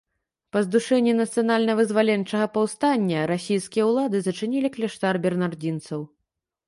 [0.55, 6.01] Па здушэнні нацыянальна-вызваленчага паўстання расійскія ўлады зачынілі кляштар бернардзінцаў.